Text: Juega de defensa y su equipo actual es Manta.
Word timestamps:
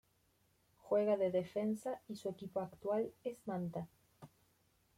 Juega 0.77 1.15
de 1.15 1.29
defensa 1.29 2.01
y 2.07 2.15
su 2.15 2.27
equipo 2.27 2.59
actual 2.59 3.11
es 3.23 3.37
Manta. 3.45 3.87